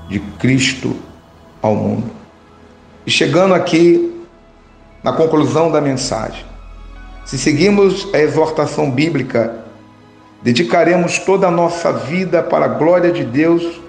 de 0.09 0.21
Cristo 0.39 0.97
ao 1.61 1.75
mundo. 1.75 2.11
E 3.05 3.11
chegando 3.11 3.55
aqui 3.55 4.25
na 5.03 5.13
conclusão 5.13 5.71
da 5.71 5.81
mensagem, 5.81 6.45
se 7.29 7.39
seguimos 7.39 8.13
a 8.13 8.19
exortação 8.19 8.91
bíblica 8.91 9.69
Dedicaremos 10.41 11.19
toda 11.19 11.49
a 11.49 11.51
nossa 11.51 11.93
vida 11.93 12.43
para 12.43 12.67
a 12.67 12.69
glória 12.69 13.11
de 13.11 13.25
Deus 13.25 13.81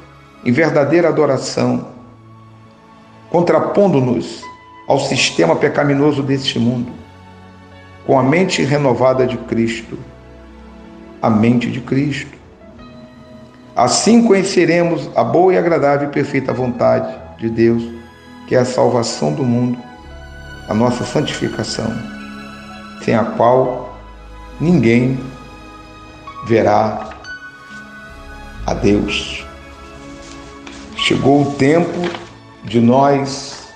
em 0.43 0.51
verdadeira 0.51 1.07
adoração, 1.07 1.89
contrapondo-nos 3.29 4.41
ao 4.87 4.99
sistema 4.99 5.55
pecaminoso 5.55 6.23
deste 6.23 6.57
mundo, 6.57 6.91
com 8.07 8.17
a 8.17 8.23
mente 8.23 8.63
renovada 8.63 9.27
de 9.27 9.37
Cristo, 9.37 9.99
a 11.21 11.29
mente 11.29 11.69
de 11.69 11.81
Cristo. 11.81 12.35
Assim 13.75 14.25
conheceremos 14.25 15.07
a 15.15 15.23
boa 15.23 15.53
e 15.53 15.57
agradável 15.57 16.09
e 16.09 16.11
perfeita 16.11 16.51
vontade 16.51 17.15
de 17.37 17.47
Deus, 17.47 17.83
que 18.47 18.55
é 18.55 18.59
a 18.59 18.65
salvação 18.65 19.33
do 19.33 19.43
mundo, 19.43 19.77
a 20.67 20.73
nossa 20.73 21.05
santificação, 21.05 21.93
sem 23.03 23.15
a 23.15 23.23
qual 23.23 23.97
ninguém 24.59 25.19
verá 26.45 27.09
a 28.65 28.73
Deus. 28.73 29.45
Chegou 30.95 31.41
o 31.43 31.55
tempo 31.55 32.09
de 32.63 32.79
nós 32.79 33.69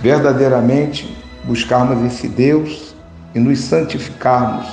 verdadeiramente 0.00 1.16
buscarmos 1.44 2.04
esse 2.12 2.28
Deus 2.28 2.94
e 3.34 3.38
nos 3.38 3.60
santificarmos 3.60 4.66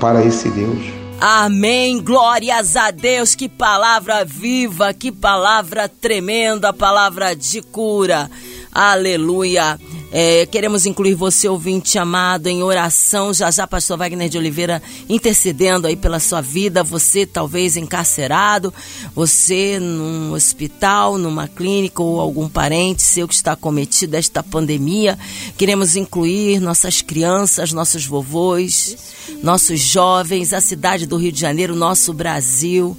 para 0.00 0.24
esse 0.24 0.48
Deus. 0.50 1.02
Amém. 1.20 2.02
Glórias 2.02 2.74
a 2.74 2.90
Deus. 2.90 3.36
Que 3.36 3.48
palavra 3.48 4.24
viva, 4.24 4.92
que 4.92 5.12
palavra 5.12 5.88
tremenda, 5.88 6.72
palavra 6.72 7.36
de 7.36 7.62
cura. 7.62 8.28
Aleluia. 8.74 9.78
É, 10.10 10.46
queremos 10.46 10.86
incluir 10.86 11.14
você, 11.14 11.46
ouvinte 11.46 11.98
amado, 11.98 12.46
em 12.46 12.62
oração. 12.62 13.32
Já 13.34 13.50
já, 13.50 13.66
pastor 13.66 13.98
Wagner 13.98 14.30
de 14.30 14.38
Oliveira 14.38 14.82
intercedendo 15.10 15.86
aí 15.86 15.94
pela 15.94 16.18
sua 16.18 16.40
vida. 16.40 16.82
Você 16.82 17.26
talvez 17.26 17.76
encarcerado, 17.76 18.72
você 19.14 19.78
num 19.78 20.32
hospital, 20.32 21.18
numa 21.18 21.46
clínica 21.48 22.02
ou 22.02 22.18
algum 22.18 22.48
parente 22.48 23.02
seu 23.02 23.28
que 23.28 23.34
está 23.34 23.54
cometido 23.54 24.16
esta 24.16 24.42
pandemia. 24.42 25.18
Queremos 25.58 25.94
incluir 25.94 26.58
nossas 26.58 27.02
crianças, 27.02 27.74
nossos 27.74 28.06
vovôs, 28.06 28.96
nossos 29.42 29.80
jovens, 29.80 30.54
a 30.54 30.62
cidade 30.62 31.04
do 31.04 31.18
Rio 31.18 31.32
de 31.32 31.40
Janeiro, 31.40 31.76
nosso 31.76 32.14
Brasil. 32.14 32.96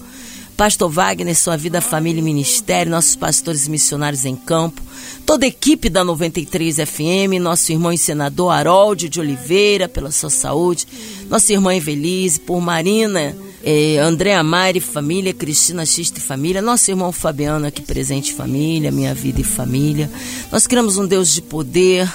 Pastor 0.56 0.90
Wagner, 0.90 1.36
sua 1.36 1.58
vida, 1.58 1.82
família 1.82 2.20
e 2.20 2.24
ministério, 2.24 2.92
nossos 2.92 3.16
pastores 3.16 3.66
e 3.66 3.72
missionários 3.72 4.24
em 4.24 4.36
campo, 4.36 4.82
toda 5.26 5.46
a 5.46 5.48
equipe 5.48 5.90
da 5.90 6.04
93 6.04 6.78
FM, 6.78 7.42
nosso 7.42 7.72
irmão 7.72 7.92
e 7.92 7.98
senador 7.98 8.52
Harold 8.52 9.10
de 9.10 9.20
Oliveira, 9.20 9.90
pela 9.90 10.12
sua 10.12 10.30
saúde, 10.30 10.88
nossa 11.30 11.52
irmã 11.52 11.76
Evelise, 11.76 12.40
por 12.40 12.62
Marina, 12.62 13.36
eh, 13.64 13.98
André 13.98 14.36
Amari, 14.36 14.80
família, 14.80 15.34
Cristina 15.34 15.86
Xista 15.86 16.20
e 16.20 16.22
família, 16.22 16.62
nosso 16.62 16.92
irmão 16.92 17.12
Fabiano 17.12 17.66
aqui 17.66 17.82
presente 17.82 18.34
família, 18.34 18.92
minha 18.92 19.14
vida 19.14 19.42
e 19.42 19.44
família. 19.44 20.10
Nós 20.52 20.68
queremos 20.68 20.98
um 20.98 21.08
Deus 21.08 21.34
de 21.34 21.42
poder, 21.42 22.08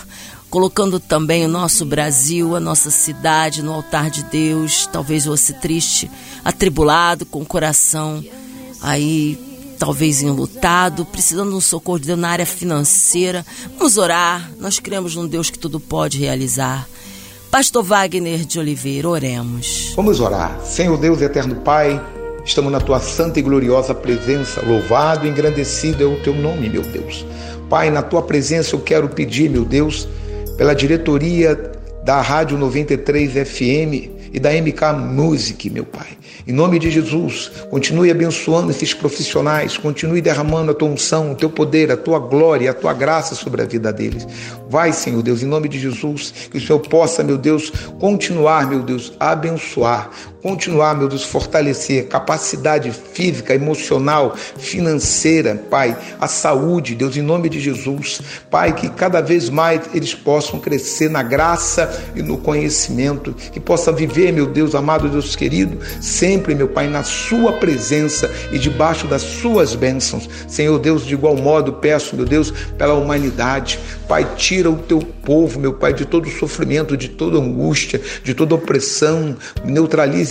colocando 0.50 0.98
também 0.98 1.44
o 1.44 1.48
nosso 1.48 1.84
Brasil, 1.84 2.56
a 2.56 2.60
nossa 2.60 2.90
cidade 2.90 3.62
no 3.62 3.72
altar 3.72 4.10
de 4.10 4.22
Deus. 4.24 4.86
Talvez 4.86 5.24
você 5.24 5.52
triste, 5.52 6.10
atribulado, 6.44 7.26
com 7.26 7.40
o 7.42 7.46
coração 7.46 8.24
aí 8.80 9.38
talvez 9.78 10.22
enlutado, 10.22 11.04
precisando 11.04 11.50
de 11.50 11.56
um 11.56 11.60
socorro 11.60 12.00
de 12.00 12.08
Deus 12.08 12.18
na 12.18 12.30
área 12.30 12.46
financeira. 12.46 13.46
Vamos 13.78 13.96
orar. 13.96 14.50
Nós 14.58 14.78
cremos 14.80 15.14
num 15.14 15.26
Deus 15.26 15.50
que 15.50 15.58
tudo 15.58 15.78
pode 15.78 16.18
realizar. 16.18 16.88
Pastor 17.50 17.82
Wagner 17.82 18.44
de 18.44 18.58
Oliveira, 18.58 19.08
oremos. 19.08 19.92
Vamos 19.96 20.20
orar. 20.20 20.60
Senhor 20.64 20.98
Deus, 20.98 21.22
eterno 21.22 21.56
Pai, 21.56 22.04
estamos 22.44 22.70
na 22.70 22.80
tua 22.80 23.00
santa 23.00 23.38
e 23.38 23.42
gloriosa 23.42 23.94
presença. 23.94 24.60
Louvado 24.66 25.26
e 25.26 25.30
engrandecido 25.30 26.02
é 26.02 26.06
o 26.06 26.20
teu 26.20 26.34
nome, 26.34 26.68
meu 26.68 26.82
Deus. 26.82 27.24
Pai, 27.70 27.90
na 27.90 28.02
tua 28.02 28.22
presença 28.22 28.74
eu 28.74 28.80
quero 28.80 29.08
pedir, 29.08 29.48
meu 29.48 29.64
Deus, 29.64 30.08
pela 30.58 30.74
diretoria 30.74 31.54
da 32.04 32.20
Rádio 32.20 32.58
93 32.58 33.48
FM 33.48 34.10
e 34.32 34.40
da 34.40 34.50
MK 34.50 34.92
Music, 34.98 35.70
meu 35.70 35.84
Pai. 35.84 36.18
Em 36.48 36.52
nome 36.52 36.78
de 36.78 36.90
Jesus, 36.90 37.50
continue 37.70 38.10
abençoando 38.10 38.70
esses 38.70 38.92
profissionais, 38.92 39.76
continue 39.76 40.20
derramando 40.20 40.72
a 40.72 40.74
tua 40.74 40.88
unção, 40.88 41.32
o 41.32 41.34
teu 41.34 41.48
poder, 41.48 41.92
a 41.92 41.96
tua 41.96 42.18
glória, 42.18 42.70
a 42.70 42.74
tua 42.74 42.92
graça 42.92 43.34
sobre 43.34 43.62
a 43.62 43.66
vida 43.66 43.92
deles. 43.92 44.26
Vai, 44.68 44.92
Senhor 44.92 45.22
Deus, 45.22 45.42
em 45.42 45.46
nome 45.46 45.68
de 45.68 45.78
Jesus, 45.78 46.48
que 46.50 46.58
o 46.58 46.60
Senhor 46.60 46.80
possa, 46.80 47.22
meu 47.22 47.38
Deus, 47.38 47.70
continuar, 48.00 48.68
meu 48.68 48.82
Deus, 48.82 49.12
a 49.20 49.30
abençoar, 49.30 50.10
continuar, 50.42 50.94
meu 50.94 51.08
Deus, 51.08 51.24
fortalecer 51.24 52.06
capacidade 52.06 52.90
física, 52.90 53.54
emocional, 53.54 54.36
financeira, 54.36 55.56
Pai, 55.70 55.96
a 56.20 56.28
saúde, 56.28 56.94
Deus, 56.94 57.16
em 57.16 57.22
nome 57.22 57.48
de 57.48 57.60
Jesus. 57.60 58.20
Pai, 58.50 58.74
que 58.74 58.88
cada 58.88 59.20
vez 59.20 59.48
mais 59.50 59.82
eles 59.94 60.14
possam 60.14 60.60
crescer 60.60 61.10
na 61.10 61.22
graça 61.22 62.02
e 62.14 62.22
no 62.22 62.38
conhecimento, 62.38 63.34
que 63.52 63.60
possa 63.60 63.92
viver, 63.92 64.32
meu 64.32 64.46
Deus, 64.46 64.74
amado 64.74 65.08
Deus 65.08 65.34
querido, 65.34 65.78
sempre, 66.00 66.54
meu 66.54 66.68
Pai, 66.68 66.88
na 66.88 67.02
Sua 67.02 67.52
presença 67.52 68.30
e 68.52 68.58
debaixo 68.58 69.06
das 69.06 69.22
Suas 69.22 69.74
bênçãos. 69.74 70.28
Senhor 70.46 70.78
Deus, 70.78 71.04
de 71.04 71.14
igual 71.14 71.36
modo, 71.36 71.74
peço, 71.74 72.16
meu 72.16 72.24
Deus, 72.24 72.52
pela 72.76 72.94
humanidade. 72.94 73.78
Pai, 74.08 74.26
tira 74.36 74.70
o 74.70 74.76
teu 74.76 75.00
povo, 75.00 75.58
meu 75.58 75.74
Pai, 75.74 75.92
de 75.92 76.04
todo 76.04 76.28
sofrimento, 76.30 76.96
de 76.96 77.08
toda 77.08 77.38
angústia, 77.38 78.00
de 78.22 78.34
toda 78.34 78.54
opressão, 78.54 79.36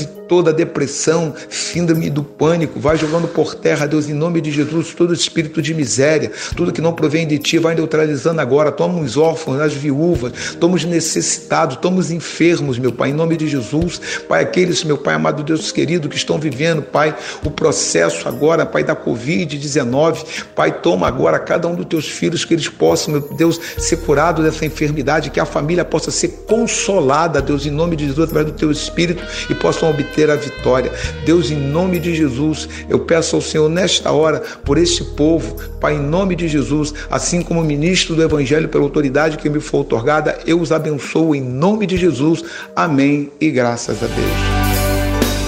is 0.02 0.16
toda 0.28 0.54
depressão, 0.54 1.34
síndrome 1.50 2.10
do 2.10 2.24
pânico, 2.24 2.80
vai 2.80 2.98
jogando 2.98 3.28
por 3.28 3.56
terra, 3.56 3.86
Deus, 3.86 4.10
em 4.10 4.13
nome 4.13 4.42
de 4.42 4.52
Jesus, 4.52 4.94
todo 4.94 5.13
espírito 5.13 5.62
de 5.62 5.74
miséria, 5.74 6.32
tudo 6.56 6.72
que 6.72 6.82
não 6.82 6.94
provém 6.94 7.28
de 7.28 7.38
ti, 7.38 7.58
vai 7.58 7.76
neutralizando 7.76 8.42
agora. 8.42 8.72
Toma 8.72 9.00
os 9.00 9.18
órfãos, 9.18 9.60
as 9.60 9.74
viúvas, 9.74 10.56
toma 10.60 10.76
os 10.76 10.84
necessitados, 10.84 11.78
toma 11.78 11.98
os 12.00 12.12
enfermos, 12.12 12.78
meu 12.78 12.92
Pai, 12.92 13.10
em 13.10 13.13
nome 13.13 13.38
de 13.38 13.48
Jesus. 13.48 14.02
Pai, 14.28 14.44
aqueles, 14.44 14.84
meu 14.84 14.98
Pai 14.98 15.16
amado 15.16 15.44
Deus 15.44 15.72
querido, 15.72 16.10
que 16.10 16.18
estão 16.18 16.38
vivendo, 16.40 16.82
Pai, 16.82 17.16
o 17.44 17.52
processo 17.52 18.28
agora, 18.28 18.66
Pai, 18.66 18.84
da 18.84 18.96
Covid-19. 18.96 20.26
Pai, 20.56 20.82
toma 20.82 21.08
agora 21.08 21.40
cada 21.40 21.68
um 21.68 21.76
dos 21.76 21.86
teus 21.86 22.08
filhos, 22.08 22.44
que 22.44 22.54
eles 22.54 22.68
possam, 22.68 23.13
meu 23.13 23.22
Deus, 23.36 23.60
ser 23.78 23.98
curados 23.98 24.44
dessa 24.44 24.66
enfermidade, 24.66 25.30
que 25.30 25.40
a 25.40 25.46
família 25.46 25.86
possa 25.86 26.12
ser 26.12 26.46
consolada, 26.48 27.42
Deus, 27.42 27.66
em 27.66 27.72
nome 27.72 27.96
de 27.96 28.06
Jesus, 28.06 28.28
através 28.28 28.52
do 28.52 28.58
teu 28.58 28.72
Espírito, 28.72 29.24
e 29.50 29.56
possam 29.56 29.90
obter 29.90 30.16
a 30.25 30.36
vitória. 30.36 30.91
Deus, 31.25 31.51
em 31.51 31.56
nome 31.56 31.99
de 31.99 32.15
Jesus, 32.15 32.67
eu 32.89 32.99
peço 32.99 33.36
ao 33.36 33.41
Senhor 33.41 33.69
nesta 33.69 34.12
hora 34.12 34.41
por 34.65 34.77
este 34.77 35.03
povo, 35.03 35.56
Pai, 35.80 35.95
em 35.95 36.01
nome 36.01 36.36
de 36.36 36.47
Jesus, 36.47 36.93
assim 37.10 37.41
como 37.41 37.63
ministro 37.63 38.15
do 38.15 38.23
Evangelho, 38.23 38.67
pela 38.67 38.84
autoridade 38.84 39.38
que 39.38 39.49
me 39.49 39.60
foi 39.60 39.82
otorgada, 39.82 40.39
eu 40.45 40.60
os 40.60 40.71
abençoo 40.71 41.36
em 41.36 41.41
nome 41.41 41.86
de 41.86 41.97
Jesus. 41.97 42.43
Amém 42.75 43.32
e 43.39 43.51
graças 43.51 44.03
a 44.03 44.08
Deus. 44.08 44.58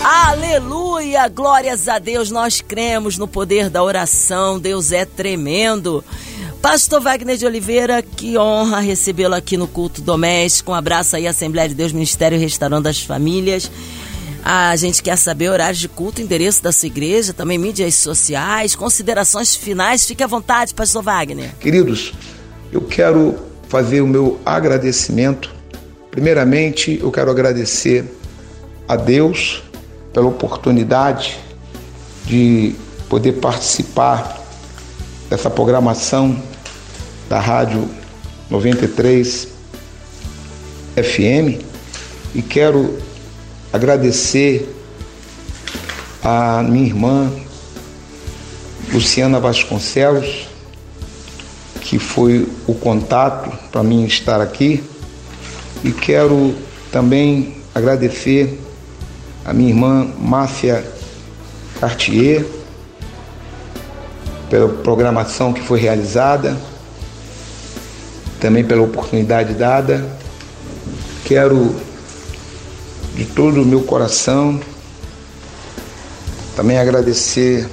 Aleluia! 0.03 1.27
Glórias 1.27 1.87
a 1.87 1.97
Deus, 1.99 2.29
nós 2.29 2.61
cremos 2.61 3.17
no 3.17 3.27
poder 3.27 3.69
da 3.69 3.83
oração, 3.83 4.59
Deus 4.59 4.91
é 4.91 5.05
tremendo. 5.05 6.03
Pastor 6.61 6.99
Wagner 6.99 7.37
de 7.37 7.45
Oliveira, 7.45 8.01
que 8.01 8.37
honra 8.37 8.79
recebê-lo 8.79 9.33
aqui 9.33 9.55
no 9.55 9.67
culto 9.67 10.01
doméstico. 10.01 10.71
Um 10.71 10.75
abraço 10.75 11.15
aí, 11.15 11.25
Assembleia 11.25 11.69
de 11.69 11.75
Deus, 11.75 11.93
Ministério 11.93 12.37
Restaurando 12.37 12.89
as 12.89 13.01
Famílias. 13.01 13.71
A 14.51 14.75
gente 14.75 15.03
quer 15.03 15.15
saber 15.15 15.47
horários 15.49 15.77
de 15.77 15.87
culto, 15.87 16.23
endereço 16.23 16.63
da 16.63 16.71
sua 16.71 16.87
igreja, 16.87 17.31
também 17.31 17.55
mídias 17.55 17.93
sociais, 17.93 18.73
considerações 18.73 19.53
finais. 19.55 20.07
Fique 20.07 20.23
à 20.23 20.25
vontade, 20.25 20.73
Pastor 20.73 21.03
Wagner. 21.03 21.53
Queridos, 21.59 22.13
eu 22.71 22.81
quero 22.81 23.37
fazer 23.67 24.01
o 24.01 24.07
meu 24.07 24.39
agradecimento. 24.43 25.53
Primeiramente, 26.09 26.99
eu 26.99 27.11
quero 27.11 27.29
agradecer 27.29 28.05
a 28.87 28.95
Deus 28.95 29.61
pela 30.11 30.25
oportunidade 30.25 31.39
de 32.25 32.73
poder 33.07 33.33
participar 33.33 34.43
dessa 35.29 35.51
programação 35.51 36.41
da 37.29 37.39
Rádio 37.39 37.87
93 38.49 39.47
FM 40.95 41.63
e 42.33 42.41
quero 42.41 43.08
agradecer 43.71 44.75
a 46.23 46.63
minha 46.63 46.85
irmã 46.85 47.31
Luciana 48.91 49.39
Vasconcelos, 49.39 50.47
que 51.81 51.99
foi 51.99 52.47
o 52.67 52.73
contato 52.73 53.51
para 53.71 53.83
mim 53.83 54.05
estar 54.05 54.41
aqui, 54.41 54.83
e 55.83 55.91
quero 55.91 56.55
também 56.91 57.57
agradecer 57.73 58.59
a 59.45 59.53
minha 59.53 59.69
irmã 59.69 60.07
Márcia 60.19 60.83
Cartier 61.79 62.45
pela 64.49 64.67
programação 64.67 65.53
que 65.53 65.61
foi 65.61 65.79
realizada, 65.79 66.57
também 68.39 68.63
pela 68.63 68.81
oportunidade 68.81 69.53
dada. 69.53 70.17
Quero 71.23 71.75
de 73.15 73.25
todo 73.25 73.61
o 73.61 73.65
meu 73.65 73.83
coração 73.83 74.59
também 76.59 76.77
agradecer 76.77 77.69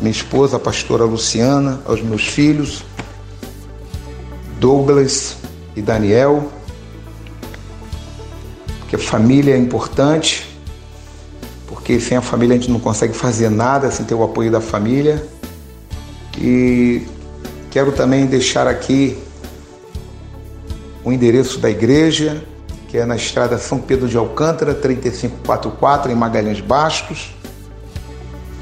minha 0.00 0.10
esposa, 0.10 0.56
a 0.56 0.58
pastora 0.58 1.04
Luciana, 1.04 1.82
aos 1.84 2.00
meus 2.00 2.26
filhos, 2.26 2.82
Douglas 4.58 5.36
e 5.76 5.82
Daniel, 5.82 6.50
porque 8.78 8.96
a 8.96 8.98
família 8.98 9.52
é 9.52 9.58
importante, 9.58 10.46
porque 11.66 12.00
sem 12.00 12.16
a 12.16 12.22
família 12.22 12.56
a 12.56 12.58
gente 12.58 12.70
não 12.70 12.80
consegue 12.80 13.12
fazer 13.12 13.50
nada 13.50 13.90
sem 13.90 14.06
ter 14.06 14.14
o 14.14 14.24
apoio 14.24 14.50
da 14.50 14.62
família. 14.62 15.22
E 16.38 17.02
quero 17.70 17.92
também 17.92 18.24
deixar 18.24 18.66
aqui 18.66 19.18
o 21.04 21.12
endereço 21.12 21.58
da 21.58 21.68
igreja, 21.68 22.42
que 22.94 22.98
é 22.98 23.04
na 23.04 23.16
estrada 23.16 23.58
São 23.58 23.80
Pedro 23.80 24.06
de 24.06 24.16
Alcântara, 24.16 24.72
3544, 24.72 26.12
em 26.12 26.14
Magalhães 26.14 26.60
Bastos. 26.60 27.34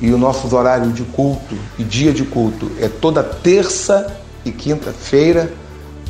E 0.01 0.11
o 0.11 0.17
nosso 0.17 0.57
horário 0.57 0.91
de 0.91 1.03
culto 1.03 1.55
e 1.79 1.85
dia 1.85 2.15
de 2.15 2.25
culto 2.25 2.73
é 2.81 2.89
toda 2.89 3.23
terça 3.23 4.17
e 4.43 4.51
quinta-feira, 4.51 5.53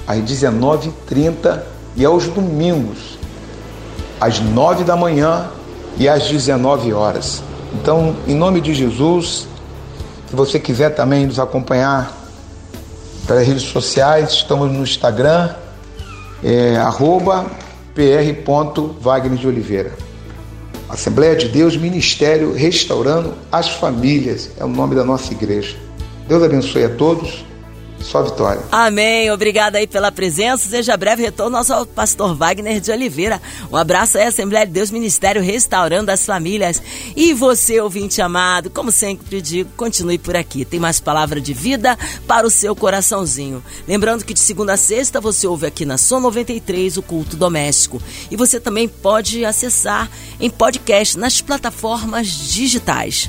às 0.07 0.19
19h30 0.19 1.63
e 1.97 2.05
aos 2.05 2.29
domingos, 2.29 3.19
às 4.21 4.39
9 4.39 4.85
da 4.85 4.95
manhã 4.95 5.51
e 5.97 6.09
às 6.09 6.29
19 6.29 6.93
horas. 6.93 7.43
Então, 7.75 8.15
em 8.29 8.37
nome 8.37 8.61
de 8.61 8.73
Jesus, 8.73 9.49
se 10.31 10.37
você 10.37 10.61
quiser 10.61 10.91
também 10.91 11.27
nos 11.27 11.41
acompanhar 11.41 12.17
pelas 13.27 13.45
redes 13.45 13.65
sociais, 13.65 14.31
estamos 14.31 14.71
no 14.71 14.85
Instagram, 14.85 15.51
é, 16.41 16.77
arroba 16.77 17.47
pr.wagner 17.95 19.39
de 19.39 19.47
Oliveira. 19.47 19.93
Assembleia 20.89 21.37
de 21.37 21.49
Deus, 21.49 21.77
Ministério 21.77 22.53
Restaurando 22.53 23.35
as 23.51 23.69
Famílias, 23.69 24.51
é 24.59 24.65
o 24.65 24.69
nome 24.69 24.95
da 24.95 25.05
nossa 25.05 25.33
igreja. 25.33 25.77
Deus 26.29 26.43
abençoe 26.43 26.85
a 26.85 26.89
todos 26.89 27.45
só 28.03 28.23
vitória. 28.23 28.63
Amém. 28.71 29.31
Obrigada 29.31 29.79
aí 29.79 29.87
pela 29.87 30.13
presença. 30.13 30.69
Seja 30.69 30.97
breve 30.97 31.23
retorno 31.23 31.57
ao 31.57 31.87
pastor 31.87 32.35
Wagner 32.35 32.81
de 32.81 32.91
Oliveira. 32.91 33.41
Um 33.71 33.77
abraço 33.77 34.19
aí, 34.19 34.25
Assembleia 34.25 34.67
de 34.67 34.73
Deus 34.73 34.91
Ministério 34.91 35.43
Restaurando 35.43 36.11
as 36.11 36.25
Famílias. 36.25 36.83
E 37.17 37.33
você, 37.33 37.81
ouvinte 37.81 38.21
amado, 38.21 38.71
como 38.71 38.91
sempre 38.91 39.41
digo, 39.41 39.71
continue 39.77 40.19
por 40.19 40.37
aqui. 40.37 40.65
Tem 40.65 40.81
mais 40.81 41.01
palavra 41.01 41.41
de 41.41 41.53
vida 41.53 41.99
para 42.27 42.47
o 42.47 42.51
seu 42.51 42.75
coraçãozinho. 42.75 43.63
Lembrando 43.87 44.25
que 44.25 44.35
de 44.35 44.41
segunda 44.41 44.75
a 44.75 44.77
sexta 44.77 45.21
você 45.21 45.47
ouve 45.47 45.67
aqui 45.67 45.85
na 45.85 45.99
Som 45.99 46.21
93 46.21 46.97
o 46.97 47.03
culto 47.03 47.37
doméstico. 47.37 48.01
E 48.31 48.37
você 48.37 48.61
também 48.61 48.89
pode 48.89 49.45
acessar 49.45 50.11
em 50.41 50.51
podcast 50.51 51.19
nas 51.19 51.41
plataformas 51.41 52.27
digitais 52.27 53.29